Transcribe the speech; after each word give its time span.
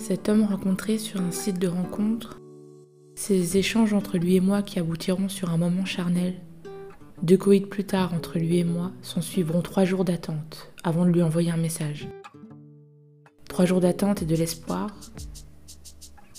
Cet 0.00 0.30
homme 0.30 0.44
rencontré 0.44 0.96
sur 0.96 1.20
un 1.20 1.30
site 1.30 1.58
de 1.58 1.68
rencontre, 1.68 2.40
ces 3.14 3.58
échanges 3.58 3.92
entre 3.92 4.16
lui 4.16 4.34
et 4.34 4.40
moi 4.40 4.62
qui 4.62 4.78
aboutiront 4.78 5.28
sur 5.28 5.50
un 5.50 5.58
moment 5.58 5.84
charnel, 5.84 6.36
deux 7.22 7.36
coïts 7.36 7.60
plus 7.60 7.84
tard 7.84 8.14
entre 8.14 8.38
lui 8.38 8.56
et 8.56 8.64
moi, 8.64 8.92
s'en 9.02 9.20
suivront 9.20 9.60
trois 9.60 9.84
jours 9.84 10.06
d'attente 10.06 10.72
avant 10.82 11.04
de 11.04 11.10
lui 11.10 11.22
envoyer 11.22 11.50
un 11.50 11.58
message. 11.58 12.08
Trois 13.46 13.66
jours 13.66 13.80
d'attente 13.80 14.22
et 14.22 14.24
de 14.24 14.34
l'espoir. 14.34 14.88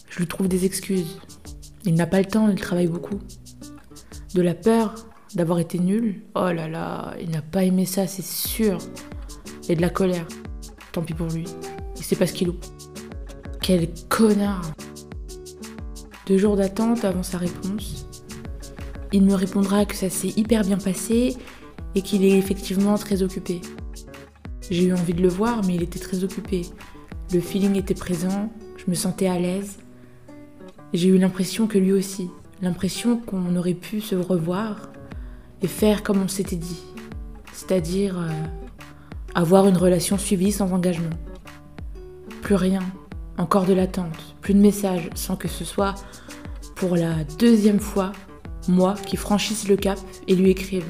Je 0.10 0.18
lui 0.18 0.28
trouve 0.28 0.48
des 0.48 0.66
excuses. 0.66 1.20
Il 1.86 1.94
n'a 1.94 2.08
pas 2.08 2.20
le 2.20 2.26
temps, 2.26 2.50
il 2.50 2.60
travaille 2.60 2.88
beaucoup. 2.88 3.20
De 4.34 4.42
la 4.42 4.56
peur 4.56 4.96
d'avoir 5.36 5.60
été 5.60 5.78
nul. 5.78 6.24
Oh 6.34 6.52
là 6.52 6.68
là, 6.68 7.14
il 7.22 7.30
n'a 7.30 7.44
pas 7.44 7.64
aimé 7.64 7.86
ça, 7.86 8.08
c'est 8.08 8.26
sûr. 8.26 8.80
Et 9.70 9.76
de 9.76 9.82
la 9.82 9.92
colère. 9.92 10.28
Tant 10.94 11.04
pis 11.04 11.14
pour 11.14 11.28
lui. 11.28 11.46
Il 11.96 12.04
sait 12.04 12.16
pas 12.16 12.26
ce 12.26 12.34
qu'il 12.34 12.48
loupe. 12.48 12.66
Quel 13.62 13.90
connard 14.10 14.74
Deux 16.26 16.40
jours 16.40 16.56
d'attente 16.56 17.06
avant 17.06 17.22
sa 17.22 17.38
réponse. 17.38 18.08
Il 19.12 19.24
me 19.24 19.36
répondra 19.36 19.86
que 19.86 19.96
ça 19.96 20.10
s'est 20.10 20.34
hyper 20.36 20.64
bien 20.64 20.80
passé 20.80 21.38
et 21.94 22.02
qu'il 22.02 22.26
est 22.26 22.40
effectivement 22.40 22.98
très 22.98 23.22
occupé. 23.22 23.62
J'ai 24.72 24.86
eu 24.86 24.94
envie 24.94 25.14
de 25.14 25.22
le 25.22 25.28
voir, 25.28 25.64
mais 25.64 25.76
il 25.76 25.84
était 25.84 26.00
très 26.00 26.24
occupé. 26.24 26.64
Le 27.32 27.40
feeling 27.40 27.76
était 27.76 27.94
présent, 27.94 28.52
je 28.78 28.90
me 28.90 28.96
sentais 28.96 29.28
à 29.28 29.38
l'aise. 29.38 29.78
J'ai 30.92 31.10
eu 31.10 31.20
l'impression 31.20 31.68
que 31.68 31.78
lui 31.78 31.94
aussi, 31.94 32.32
l'impression 32.64 33.18
qu'on 33.18 33.56
aurait 33.56 33.76
pu 33.76 34.02
se 34.02 34.16
revoir 34.16 34.90
et 35.62 35.68
faire 35.68 36.02
comme 36.02 36.20
on 36.20 36.28
s'était 36.28 36.56
dit, 36.56 36.82
c'est-à-dire 37.54 38.20
euh, 38.20 38.32
avoir 39.36 39.68
une 39.68 39.78
relation 39.78 40.18
suivie 40.18 40.52
sans 40.52 40.74
engagement. 40.74 41.12
Plus 42.42 42.56
rien, 42.56 42.82
encore 43.38 43.66
de 43.66 43.74
l'attente, 43.74 44.36
plus 44.42 44.54
de 44.54 44.60
messages, 44.60 45.10
sans 45.16 45.36
que 45.36 45.48
ce 45.48 45.66
soit 45.66 45.96
pour 46.76 46.96
la 46.96 47.24
deuxième 47.40 47.80
fois 47.80 48.12
moi 48.68 48.96
qui 49.06 49.18
franchisse 49.18 49.68
le 49.68 49.76
cap 49.76 50.00
et 50.28 50.36
lui 50.36 50.50
écrive. 50.52 50.86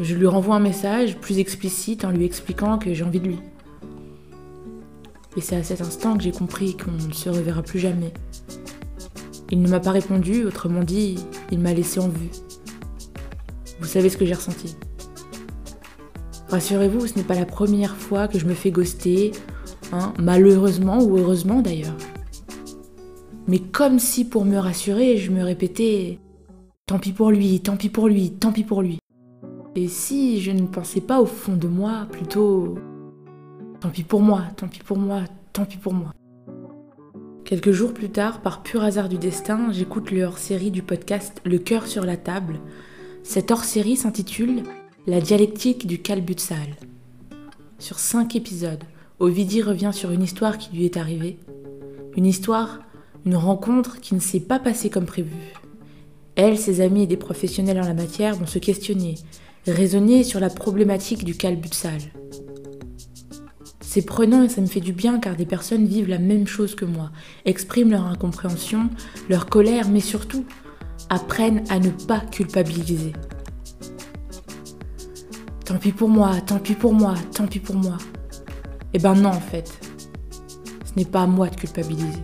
Je 0.00 0.14
lui 0.14 0.26
renvoie 0.26 0.56
un 0.56 0.60
message 0.60 1.18
plus 1.18 1.38
explicite 1.38 2.04
en 2.04 2.10
lui 2.10 2.24
expliquant 2.24 2.78
que 2.78 2.94
j'ai 2.94 3.04
envie 3.04 3.20
de 3.20 3.28
lui. 3.28 3.38
Et 5.36 5.40
c'est 5.40 5.56
à 5.56 5.62
cet 5.62 5.80
instant 5.80 6.16
que 6.16 6.22
j'ai 6.22 6.32
compris 6.32 6.76
qu'on 6.76 6.92
ne 6.92 7.12
se 7.12 7.28
reverra 7.28 7.62
plus 7.62 7.78
jamais. 7.78 8.12
Il 9.50 9.62
ne 9.62 9.68
m'a 9.68 9.80
pas 9.80 9.92
répondu, 9.92 10.44
autrement 10.44 10.84
dit, 10.84 11.16
il 11.50 11.58
m'a 11.58 11.72
laissé 11.72 12.00
en 12.00 12.08
vue. 12.08 12.30
Vous 13.80 13.86
savez 13.86 14.08
ce 14.08 14.16
que 14.16 14.26
j'ai 14.26 14.34
ressenti. 14.34 14.76
Rassurez-vous, 16.48 17.06
ce 17.06 17.16
n'est 17.16 17.24
pas 17.24 17.34
la 17.34 17.46
première 17.46 17.96
fois 17.96 18.28
que 18.28 18.38
je 18.38 18.46
me 18.46 18.54
fais 18.54 18.70
ghoster, 18.70 19.32
hein, 19.92 20.12
malheureusement 20.18 21.02
ou 21.02 21.18
heureusement 21.18 21.60
d'ailleurs. 21.60 21.96
Mais 23.46 23.58
comme 23.58 23.98
si 23.98 24.24
pour 24.26 24.44
me 24.44 24.58
rassurer, 24.58 25.16
je 25.16 25.30
me 25.30 25.42
répétais 25.42 26.18
Tant 26.86 26.98
pis 26.98 27.12
pour 27.12 27.30
lui, 27.30 27.60
tant 27.60 27.76
pis 27.76 27.90
pour 27.90 28.08
lui, 28.08 28.30
tant 28.30 28.50
pis 28.50 28.64
pour 28.64 28.80
lui. 28.80 28.98
Et 29.74 29.88
si 29.88 30.40
je 30.40 30.50
ne 30.50 30.66
pensais 30.66 31.02
pas 31.02 31.20
au 31.20 31.26
fond 31.26 31.54
de 31.54 31.68
moi, 31.68 32.06
plutôt 32.10 32.78
Tant 33.80 33.90
pis 33.90 34.02
pour 34.02 34.22
moi, 34.22 34.42
tant 34.56 34.68
pis 34.68 34.80
pour 34.80 34.98
moi, 34.98 35.20
tant 35.52 35.64
pis 35.64 35.76
pour 35.76 35.92
moi. 35.92 36.12
Quelques 37.44 37.72
jours 37.72 37.94
plus 37.94 38.10
tard, 38.10 38.40
par 38.40 38.62
pur 38.62 38.82
hasard 38.82 39.08
du 39.08 39.18
destin, 39.18 39.70
j'écoute 39.70 40.10
le 40.10 40.24
hors-série 40.24 40.70
du 40.70 40.82
podcast 40.82 41.40
Le 41.44 41.58
cœur 41.58 41.86
sur 41.86 42.04
la 42.04 42.16
table. 42.16 42.60
Cette 43.22 43.50
hors-série 43.50 43.96
s'intitule 43.96 44.62
La 45.06 45.20
dialectique 45.20 45.86
du 45.86 46.00
calbutsal. 46.02 46.76
Sur 47.78 47.98
cinq 47.98 48.34
épisodes, 48.34 48.82
Ovidie 49.20 49.62
revient 49.62 49.90
sur 49.92 50.12
une 50.12 50.22
histoire 50.22 50.58
qui 50.58 50.76
lui 50.76 50.84
est 50.84 50.96
arrivée. 50.96 51.38
Une 52.16 52.26
histoire, 52.26 52.78
une 53.26 53.34
rencontre 53.34 54.00
qui 54.00 54.14
ne 54.14 54.20
s'est 54.20 54.38
pas 54.38 54.60
passée 54.60 54.90
comme 54.90 55.06
prévu. 55.06 55.34
Elle, 56.36 56.56
ses 56.56 56.80
amis 56.80 57.02
et 57.02 57.06
des 57.08 57.16
professionnels 57.16 57.80
en 57.80 57.86
la 57.86 57.94
matière 57.94 58.36
vont 58.36 58.46
se 58.46 58.60
questionner, 58.60 59.16
raisonner 59.66 60.22
sur 60.22 60.38
la 60.38 60.50
problématique 60.50 61.24
du 61.24 61.36
calbutsal. 61.36 61.98
C'est 63.80 64.06
prenant 64.06 64.44
et 64.44 64.48
ça 64.48 64.60
me 64.60 64.66
fait 64.66 64.78
du 64.78 64.92
bien 64.92 65.18
car 65.18 65.34
des 65.34 65.46
personnes 65.46 65.86
vivent 65.86 66.08
la 66.08 66.20
même 66.20 66.46
chose 66.46 66.76
que 66.76 66.84
moi, 66.84 67.10
expriment 67.44 67.90
leur 67.90 68.06
incompréhension, 68.06 68.88
leur 69.28 69.46
colère, 69.46 69.88
mais 69.88 70.00
surtout 70.00 70.44
apprennent 71.10 71.64
à 71.70 71.80
ne 71.80 71.90
pas 71.90 72.20
culpabiliser. 72.20 73.14
Tant 75.64 75.78
pis 75.78 75.90
pour 75.90 76.08
moi, 76.08 76.40
tant 76.46 76.60
pis 76.60 76.74
pour 76.74 76.92
moi, 76.94 77.14
tant 77.34 77.48
pis 77.48 77.58
pour 77.58 77.74
moi. 77.74 77.98
Eh 78.94 78.98
ben 78.98 79.14
non 79.14 79.30
en 79.30 79.40
fait, 79.40 79.78
ce 80.84 80.92
n'est 80.96 81.04
pas 81.04 81.22
à 81.22 81.26
moi 81.26 81.48
de 81.48 81.56
culpabiliser. 81.56 82.22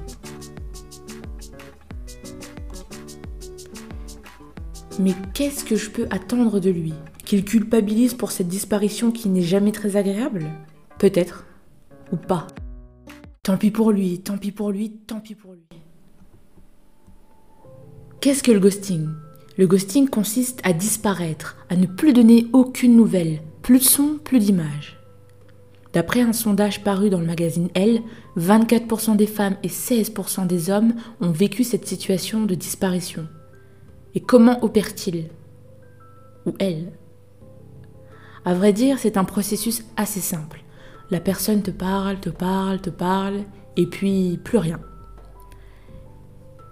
Mais 4.99 5.15
qu'est-ce 5.35 5.65
que 5.65 5.77
je 5.77 5.91
peux 5.91 6.07
attendre 6.11 6.61
de 6.61 6.71
lui? 6.71 6.95
Qu'il 7.25 7.45
culpabilise 7.45 8.15
pour 8.15 8.31
cette 8.31 8.49
disparition 8.49 9.11
qui 9.11 9.29
n'est 9.29 9.43
jamais 9.43 9.73
très 9.73 9.97
agréable? 9.97 10.51
Peut-être 10.99 11.47
ou 12.13 12.17
pas. 12.17 12.47
Tant 13.43 13.57
pis 13.57 13.71
pour 13.71 13.91
lui, 13.91 14.21
tant 14.21 14.39
pis 14.39 14.53
pour 14.53 14.71
lui, 14.71 14.91
tant 14.91 15.21
pis 15.21 15.35
pour 15.35 15.53
lui. 15.53 15.67
Qu'est-ce 18.21 18.43
que 18.43 18.53
le 18.53 18.61
ghosting? 18.61 19.09
Le 19.59 19.67
ghosting 19.67 20.09
consiste 20.09 20.61
à 20.65 20.73
disparaître, 20.73 21.57
à 21.69 21.77
ne 21.77 21.87
plus 21.87 22.13
donner 22.13 22.47
aucune 22.53 22.97
nouvelle, 22.97 23.43
plus 23.63 23.81
de 23.81 23.85
son, 23.85 24.19
plus 24.23 24.39
d'images. 24.39 24.94
D'après 25.95 26.23
un 26.23 26.33
sondage 26.33 26.83
paru 26.83 27.09
dans 27.09 27.21
le 27.21 27.27
magazine 27.27 27.69
Elle, 27.75 28.03
24% 28.37 29.17
des 29.17 29.29
femmes 29.29 29.57
et 29.63 29.69
16% 29.69 30.47
des 30.47 30.69
hommes 30.69 30.95
ont 31.21 31.31
vécu 31.31 31.63
cette 31.63 31.87
situation 31.87 32.45
de 32.45 32.57
disparition. 32.57 33.29
Et 34.17 34.21
comment 34.21 34.63
opère-t-il? 34.65 35.31
Ou 36.47 36.53
elle? 36.59 36.93
À 38.45 38.55
vrai 38.55 38.73
dire, 38.73 38.99
c'est 38.99 39.17
un 39.17 39.25
processus 39.25 39.85
assez 39.97 40.21
simple. 40.21 40.65
La 41.11 41.21
personne 41.21 41.63
te 41.63 41.71
parle, 41.71 42.19
te 42.19 42.31
parle, 42.31 42.81
te 42.81 42.91
parle, 42.91 43.45
et 43.77 43.87
puis 43.87 44.39
plus 44.43 44.59
rien. 44.59 44.81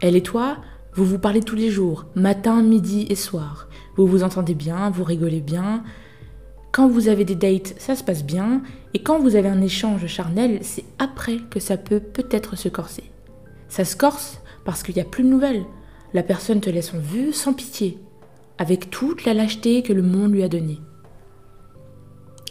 Elle 0.01 0.17
et 0.17 0.23
toi, 0.23 0.57
vous 0.95 1.05
vous 1.05 1.19
parlez 1.19 1.41
tous 1.41 1.57
les 1.57 1.71
jours, 1.71 2.07
matin, 2.17 2.61
midi 2.61 3.07
et 3.09 3.15
soir. 3.15 3.69
Vous 3.97 4.07
vous 4.07 4.25
entendez 4.25 4.55
bien, 4.55 4.91
vous 4.91 5.05
rigolez 5.05 5.41
bien. 5.41 5.85
Quand 6.73 6.89
vous 6.89 7.09
avez 7.09 7.25
des 7.25 7.37
dates, 7.37 7.75
ça 7.79 7.95
se 7.95 8.03
passe 8.03 8.25
bien. 8.25 8.63
Et 8.95 9.03
quand 9.03 9.19
vous 9.19 9.37
avez 9.37 9.49
un 9.49 9.63
échange 9.63 10.07
charnel, 10.07 10.59
c'est 10.63 10.85
après 10.99 11.39
que 11.51 11.61
ça 11.61 11.77
peut 11.77 12.01
peut-être 12.01 12.57
se 12.57 12.69
corser. 12.69 13.05
Ça 13.69 13.85
se 13.85 13.97
corse 13.97 14.41
parce 14.65 14.83
qu'il 14.83 14.95
n'y 14.95 15.01
a 15.01 15.07
plus 15.07 15.25
de 15.25 15.29
nouvelles. 15.29 15.65
La 16.13 16.23
personne 16.23 16.61
te 16.61 16.69
laisse 16.69 16.93
en 16.93 16.99
vue 16.99 17.33
sans 17.33 17.55
pitié, 17.55 17.99
avec 18.59 18.91
toute 18.91 19.25
la 19.25 19.33
lâcheté 19.33 19.83
que 19.83 19.95
le 19.95 20.03
monde 20.03 20.33
lui 20.33 20.43
a 20.43 20.49
donnée. 20.49 20.79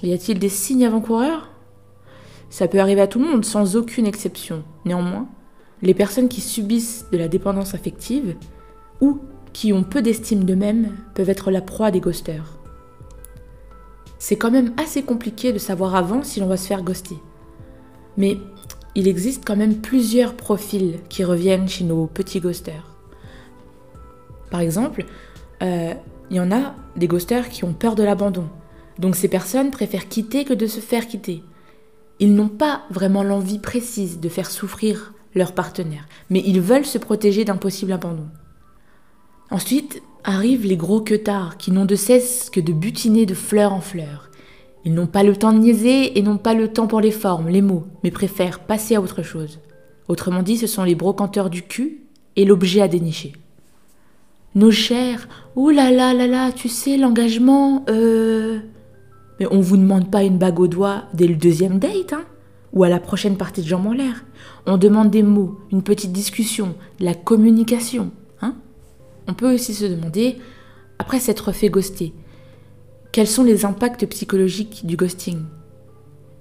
Y 0.01 0.13
a-t-il 0.13 0.39
des 0.39 0.49
signes 0.49 0.85
avant-coureurs? 0.85 1.51
Ça 2.49 2.67
peut 2.67 2.79
arriver 2.79 3.01
à 3.01 3.07
tout 3.07 3.19
le 3.19 3.27
monde 3.27 3.45
sans 3.45 3.75
aucune 3.75 4.07
exception. 4.07 4.63
Néanmoins, 4.83 5.29
les 5.83 5.93
personnes 5.93 6.27
qui 6.27 6.41
subissent 6.41 7.05
de 7.11 7.17
la 7.17 7.27
dépendance 7.27 7.75
affective 7.75 8.35
ou 8.99 9.19
qui 9.53 9.73
ont 9.73 9.83
peu 9.83 10.01
d'estime 10.01 10.43
d'eux-mêmes 10.43 10.95
peuvent 11.13 11.29
être 11.29 11.51
la 11.51 11.61
proie 11.61 11.91
des 11.91 11.99
ghosters. 11.99 12.57
C'est 14.21 14.35
quand 14.35 14.51
même 14.51 14.71
assez 14.77 15.01
compliqué 15.01 15.51
de 15.51 15.57
savoir 15.57 15.95
avant 15.95 16.21
si 16.21 16.39
l'on 16.39 16.45
va 16.45 16.55
se 16.55 16.67
faire 16.67 16.83
ghoster. 16.83 17.15
Mais 18.17 18.37
il 18.93 19.07
existe 19.07 19.43
quand 19.43 19.55
même 19.55 19.81
plusieurs 19.81 20.35
profils 20.35 20.99
qui 21.09 21.23
reviennent 21.23 21.67
chez 21.67 21.85
nos 21.85 22.05
petits 22.05 22.39
ghosters. 22.39 22.85
Par 24.51 24.59
exemple, 24.59 25.05
euh, 25.63 25.95
il 26.29 26.37
y 26.37 26.39
en 26.39 26.51
a 26.51 26.75
des 26.95 27.07
ghosters 27.07 27.49
qui 27.49 27.63
ont 27.63 27.73
peur 27.73 27.95
de 27.95 28.03
l'abandon. 28.03 28.47
Donc 28.99 29.15
ces 29.15 29.27
personnes 29.27 29.71
préfèrent 29.71 30.07
quitter 30.07 30.45
que 30.45 30.53
de 30.53 30.67
se 30.67 30.81
faire 30.81 31.07
quitter. 31.07 31.43
Ils 32.19 32.35
n'ont 32.35 32.47
pas 32.47 32.83
vraiment 32.91 33.23
l'envie 33.23 33.57
précise 33.57 34.19
de 34.19 34.29
faire 34.29 34.51
souffrir 34.51 35.15
leur 35.33 35.53
partenaire, 35.53 36.07
mais 36.29 36.43
ils 36.45 36.61
veulent 36.61 36.85
se 36.85 36.99
protéger 36.99 37.43
d'un 37.43 37.57
possible 37.57 37.91
abandon. 37.91 38.27
Ensuite 39.51 40.01
arrivent 40.23 40.65
les 40.65 40.77
gros 40.77 41.01
queutards 41.01 41.57
qui 41.57 41.71
n'ont 41.71 41.85
de 41.85 41.95
cesse 41.95 42.49
que 42.49 42.61
de 42.61 42.71
butiner 42.71 43.25
de 43.25 43.33
fleur 43.33 43.73
en 43.73 43.81
fleur. 43.81 44.29
Ils 44.85 44.93
n'ont 44.93 45.07
pas 45.07 45.23
le 45.23 45.35
temps 45.35 45.51
de 45.51 45.59
niaiser 45.59 46.17
et 46.17 46.21
n'ont 46.21 46.37
pas 46.37 46.53
le 46.53 46.69
temps 46.69 46.87
pour 46.87 47.01
les 47.01 47.11
formes, 47.11 47.49
les 47.49 47.61
mots, 47.61 47.83
mais 48.03 48.11
préfèrent 48.11 48.61
passer 48.61 48.95
à 48.95 49.01
autre 49.01 49.23
chose. 49.23 49.59
Autrement 50.07 50.41
dit, 50.41 50.57
ce 50.57 50.67
sont 50.67 50.83
les 50.83 50.95
brocanteurs 50.95 51.49
du 51.49 51.63
cul 51.63 52.01
et 52.37 52.45
l'objet 52.45 52.81
à 52.81 52.87
dénicher. 52.87 53.33
Nos 54.55 54.71
chers, 54.71 55.27
ouh 55.55 55.69
là 55.69 55.91
là 55.91 56.13
là 56.13 56.51
tu 56.51 56.69
sais, 56.69 56.97
l'engagement, 56.97 57.83
euh. 57.89 58.59
Mais 59.39 59.47
on 59.51 59.59
vous 59.59 59.77
demande 59.77 60.09
pas 60.09 60.23
une 60.23 60.37
bague 60.37 60.59
au 60.59 60.67
doigt 60.67 61.03
dès 61.13 61.27
le 61.27 61.35
deuxième 61.35 61.77
date, 61.77 62.13
hein 62.13 62.23
Ou 62.73 62.85
à 62.85 62.89
la 62.89 62.99
prochaine 62.99 63.37
partie 63.37 63.61
de 63.61 63.67
jambes 63.67 63.87
en 63.87 63.93
l'air. 63.93 64.23
On 64.65 64.77
demande 64.77 65.09
des 65.09 65.23
mots, 65.23 65.59
une 65.71 65.83
petite 65.83 66.11
discussion, 66.13 66.75
de 66.99 67.05
la 67.05 67.13
communication, 67.15 68.11
On 69.31 69.33
peut 69.33 69.53
aussi 69.53 69.73
se 69.73 69.85
demander, 69.85 70.39
après 70.99 71.21
s'être 71.21 71.53
fait 71.53 71.69
ghoster, 71.69 72.13
quels 73.13 73.29
sont 73.29 73.45
les 73.45 73.63
impacts 73.63 74.05
psychologiques 74.07 74.85
du 74.85 74.97
ghosting? 74.97 75.45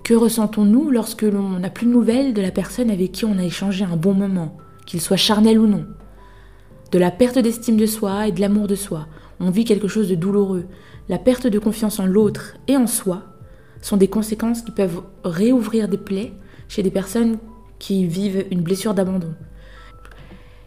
Que 0.03 0.15
ressentons-nous 0.15 0.91
lorsque 0.91 1.23
l'on 1.23 1.61
n'a 1.61 1.71
plus 1.71 1.87
de 1.87 1.93
nouvelles 1.93 2.35
de 2.35 2.43
la 2.43 2.51
personne 2.51 2.91
avec 2.91 3.13
qui 3.13 3.25
on 3.25 3.39
a 3.39 3.45
échangé 3.45 3.85
un 3.85 3.97
bon 3.97 4.13
moment, 4.13 4.57
qu'il 4.87 5.01
soit 5.01 5.17
charnel 5.17 5.61
ou 5.61 5.69
non? 5.69 5.87
De 6.91 6.99
la 6.99 7.13
perte 7.13 7.39
d'estime 7.39 7.77
de 7.77 7.87
soi 7.87 8.27
et 8.27 8.33
de 8.33 8.41
l'amour 8.41 8.67
de 8.67 8.75
soi. 8.75 9.07
On 9.39 9.51
vit 9.51 9.65
quelque 9.65 9.87
chose 9.87 10.09
de 10.09 10.17
douloureux. 10.17 10.65
La 11.09 11.19
perte 11.19 11.47
de 11.47 11.61
confiance 11.61 12.01
en 12.01 12.07
l'autre 12.07 12.57
et 12.67 12.77
en 12.77 12.89
soi 12.89 13.23
sont 13.83 13.99
des 13.99 14.09
conséquences 14.09 14.63
qui 14.63 14.73
peuvent 14.73 15.03
réouvrir 15.23 15.87
des 15.87 15.97
plaies 15.97 16.33
chez 16.67 16.83
des 16.83 16.91
personnes 16.91 17.39
qui 17.79 18.05
vivent 18.05 18.47
une 18.51 18.63
blessure 18.63 18.95
d'abandon. 18.95 19.33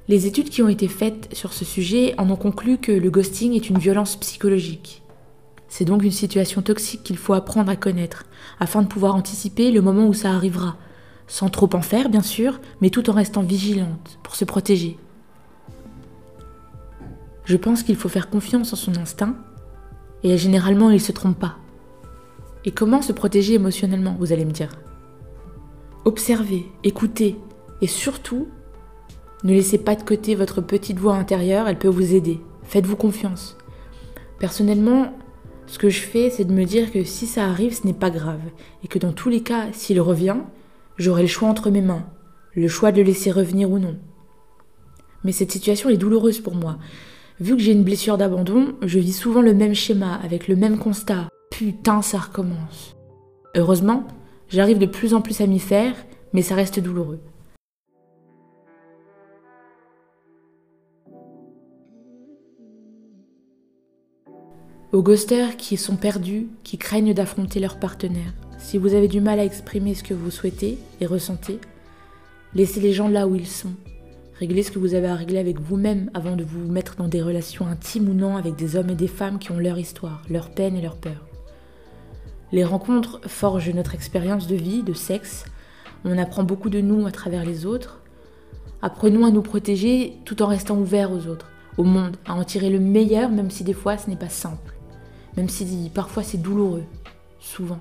Les 0.09 0.27
études 0.27 0.49
qui 0.49 0.61
ont 0.61 0.67
été 0.67 0.89
faites 0.89 1.29
sur 1.33 1.53
ce 1.53 1.63
sujet 1.63 2.13
en 2.17 2.29
ont 2.29 2.35
conclu 2.35 2.77
que 2.77 2.91
le 2.91 3.09
ghosting 3.09 3.53
est 3.53 3.69
une 3.69 3.77
violence 3.77 4.17
psychologique. 4.17 5.01
C'est 5.69 5.85
donc 5.85 6.03
une 6.03 6.11
situation 6.11 6.61
toxique 6.61 7.03
qu'il 7.03 7.17
faut 7.17 7.33
apprendre 7.33 7.71
à 7.71 7.77
connaître, 7.77 8.25
afin 8.59 8.81
de 8.81 8.87
pouvoir 8.87 9.15
anticiper 9.15 9.71
le 9.71 9.81
moment 9.81 10.05
où 10.05 10.13
ça 10.13 10.31
arrivera, 10.31 10.75
sans 11.25 11.49
trop 11.49 11.69
en 11.73 11.81
faire 11.81 12.09
bien 12.09 12.21
sûr, 12.21 12.59
mais 12.81 12.89
tout 12.89 13.09
en 13.09 13.13
restant 13.13 13.43
vigilante 13.43 14.19
pour 14.23 14.35
se 14.35 14.43
protéger. 14.43 14.97
Je 17.45 17.57
pense 17.57 17.81
qu'il 17.81 17.95
faut 17.95 18.09
faire 18.09 18.29
confiance 18.29 18.73
en 18.73 18.75
son 18.75 18.97
instinct, 18.97 19.37
et 20.21 20.37
généralement 20.37 20.89
il 20.89 20.95
ne 20.95 20.99
se 20.99 21.13
trompe 21.13 21.39
pas. 21.39 21.55
Et 22.65 22.71
comment 22.71 23.01
se 23.01 23.13
protéger 23.13 23.53
émotionnellement, 23.53 24.17
vous 24.19 24.33
allez 24.33 24.45
me 24.45 24.51
dire? 24.51 24.75
Observez, 26.03 26.65
écoutez, 26.83 27.37
et 27.81 27.87
surtout 27.87 28.49
ne 29.43 29.53
laissez 29.53 29.77
pas 29.77 29.95
de 29.95 30.03
côté 30.03 30.35
votre 30.35 30.61
petite 30.61 30.99
voix 30.99 31.15
intérieure, 31.15 31.67
elle 31.67 31.77
peut 31.77 31.89
vous 31.89 32.15
aider. 32.15 32.39
Faites-vous 32.63 32.95
confiance. 32.95 33.57
Personnellement, 34.39 35.13
ce 35.67 35.77
que 35.77 35.89
je 35.89 36.01
fais, 36.01 36.29
c'est 36.29 36.45
de 36.45 36.53
me 36.53 36.65
dire 36.65 36.91
que 36.91 37.03
si 37.03 37.27
ça 37.27 37.45
arrive, 37.45 37.73
ce 37.73 37.85
n'est 37.85 37.93
pas 37.93 38.09
grave. 38.09 38.41
Et 38.83 38.87
que 38.87 38.99
dans 38.99 39.11
tous 39.11 39.29
les 39.29 39.41
cas, 39.41 39.67
s'il 39.73 39.99
revient, 39.99 40.37
j'aurai 40.97 41.23
le 41.23 41.27
choix 41.27 41.49
entre 41.49 41.71
mes 41.71 41.81
mains. 41.81 42.05
Le 42.55 42.67
choix 42.67 42.91
de 42.91 43.01
le 43.01 43.07
laisser 43.07 43.31
revenir 43.31 43.69
ou 43.69 43.79
non. 43.79 43.97
Mais 45.23 45.31
cette 45.31 45.51
situation 45.51 45.89
est 45.89 45.97
douloureuse 45.97 46.39
pour 46.39 46.55
moi. 46.55 46.77
Vu 47.39 47.55
que 47.55 47.61
j'ai 47.61 47.71
une 47.71 47.83
blessure 47.83 48.17
d'abandon, 48.17 48.75
je 48.81 48.99
vis 48.99 49.13
souvent 49.13 49.41
le 49.41 49.53
même 49.53 49.73
schéma, 49.73 50.19
avec 50.23 50.47
le 50.47 50.55
même 50.55 50.77
constat. 50.77 51.27
Putain, 51.51 52.01
ça 52.01 52.19
recommence. 52.19 52.95
Heureusement, 53.55 54.07
j'arrive 54.49 54.79
de 54.79 54.85
plus 54.85 55.13
en 55.13 55.21
plus 55.21 55.41
à 55.41 55.47
m'y 55.47 55.59
faire, 55.59 55.95
mais 56.31 56.41
ça 56.41 56.55
reste 56.55 56.79
douloureux. 56.79 57.19
Aux 64.93 65.01
ghosters 65.01 65.57
qui 65.57 65.75
sont 65.75 65.95
perdus, 65.95 66.49
qui 66.63 66.77
craignent 66.77 67.15
d'affronter 67.15 67.59
leur 67.59 67.79
partenaire, 67.79 68.31
si 68.59 68.77
vous 68.77 68.93
avez 68.93 69.07
du 69.07 69.21
mal 69.21 69.39
à 69.39 69.43
exprimer 69.43 69.95
ce 69.95 70.03
que 70.03 70.13
vous 70.13 70.29
souhaitez 70.29 70.77
et 71.01 71.07
ressentez, 71.07 71.57
laissez 72.53 72.79
les 72.79 72.93
gens 72.93 73.07
là 73.07 73.27
où 73.27 73.33
ils 73.33 73.47
sont. 73.47 73.73
Réglez 74.37 74.61
ce 74.61 74.69
que 74.69 74.77
vous 74.77 74.93
avez 74.93 75.07
à 75.07 75.15
régler 75.15 75.39
avec 75.39 75.59
vous-même 75.59 76.11
avant 76.13 76.35
de 76.35 76.43
vous 76.43 76.71
mettre 76.71 76.95
dans 76.95 77.07
des 77.07 77.23
relations 77.23 77.65
intimes 77.65 78.07
ou 78.07 78.13
non 78.13 78.37
avec 78.37 78.55
des 78.55 78.75
hommes 78.75 78.91
et 78.91 78.95
des 78.95 79.07
femmes 79.07 79.39
qui 79.39 79.51
ont 79.51 79.57
leur 79.57 79.79
histoire, 79.79 80.21
leur 80.29 80.51
peine 80.51 80.77
et 80.77 80.81
leur 80.83 80.97
peur. 80.97 81.25
Les 82.51 82.63
rencontres 82.63 83.19
forgent 83.25 83.73
notre 83.73 83.95
expérience 83.95 84.45
de 84.45 84.55
vie, 84.55 84.83
de 84.83 84.93
sexe. 84.93 85.45
On 86.05 86.19
apprend 86.19 86.43
beaucoup 86.43 86.69
de 86.69 86.81
nous 86.81 87.07
à 87.07 87.11
travers 87.11 87.45
les 87.45 87.65
autres. 87.65 87.99
Apprenons 88.83 89.25
à 89.25 89.31
nous 89.31 89.41
protéger 89.41 90.17
tout 90.23 90.43
en 90.43 90.47
restant 90.47 90.77
ouverts 90.77 91.11
aux 91.11 91.25
autres, 91.25 91.49
au 91.79 91.83
monde, 91.83 92.17
à 92.27 92.35
en 92.35 92.43
tirer 92.43 92.69
le 92.69 92.79
meilleur 92.79 93.31
même 93.31 93.49
si 93.49 93.63
des 93.63 93.73
fois 93.73 93.97
ce 93.97 94.07
n'est 94.07 94.15
pas 94.15 94.29
simple 94.29 94.73
même 95.37 95.49
si 95.49 95.91
parfois 95.93 96.23
c'est 96.23 96.37
douloureux, 96.37 96.83
souvent. 97.39 97.79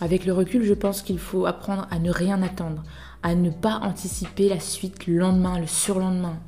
Avec 0.00 0.26
le 0.26 0.32
recul, 0.32 0.64
je 0.64 0.74
pense 0.74 1.02
qu'il 1.02 1.18
faut 1.18 1.46
apprendre 1.46 1.86
à 1.90 1.98
ne 1.98 2.10
rien 2.10 2.42
attendre, 2.42 2.82
à 3.22 3.34
ne 3.34 3.50
pas 3.50 3.78
anticiper 3.82 4.48
la 4.48 4.58
suite 4.58 5.06
le 5.06 5.16
lendemain, 5.16 5.58
le 5.58 5.66
surlendemain. 5.66 6.38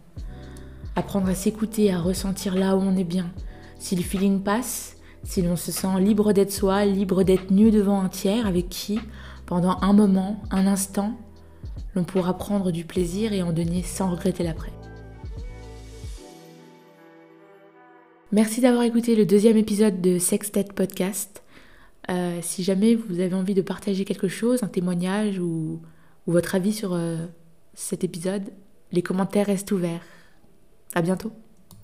Apprendre 0.97 1.29
à 1.29 1.35
s'écouter, 1.35 1.93
à 1.93 2.01
ressentir 2.01 2.55
là 2.55 2.77
où 2.77 2.81
on 2.81 2.97
est 2.97 3.05
bien. 3.05 3.31
Si 3.79 3.95
le 3.95 4.03
feeling 4.03 4.41
passe, 4.41 4.97
si 5.23 5.41
l'on 5.43 5.57
se 5.57 5.73
sent 5.73 6.01
libre 6.01 6.33
d'être 6.33 6.53
soi, 6.53 6.85
libre 6.85 7.23
d'être 7.23 7.51
nu 7.51 7.71
devant 7.71 8.03
un 8.03 8.09
tiers 8.09 8.47
avec 8.47 8.69
qui, 8.69 8.99
pendant 9.47 9.79
un 9.83 9.93
moment, 9.93 10.43
un 10.51 10.67
instant, 10.67 11.13
l'on 11.95 12.05
pourra 12.05 12.37
prendre 12.37 12.71
du 12.71 12.85
plaisir 12.85 13.33
et 13.33 13.43
en 13.43 13.53
donner 13.53 13.83
sans 13.83 14.11
regretter 14.11 14.43
l'après. 14.43 14.73
Merci 18.35 18.61
d'avoir 18.61 18.83
écouté 18.83 19.15
le 19.15 19.27
deuxième 19.27 19.57
épisode 19.57 20.01
de 20.01 20.19
Sextet 20.19 20.65
Podcast. 20.75 21.45
Euh, 22.11 22.41
si 22.43 22.65
jamais 22.65 22.97
vous 22.97 23.21
avez 23.21 23.33
envie 23.33 23.55
de 23.55 23.63
partager 23.63 24.05
quelque 24.05 24.27
chose, 24.27 24.65
un 24.65 24.67
témoignage 24.67 25.39
ou, 25.39 25.81
votre 26.27 26.57
avis 26.57 26.73
sur 26.73 26.95
euh, 26.95 27.27
cet 27.75 28.03
épisode, 28.03 28.43
les 28.91 29.03
commentaires 29.03 29.47
restent 29.47 29.71
ouverts. 29.71 30.03
À 30.97 31.03
bientôt. 31.03 31.31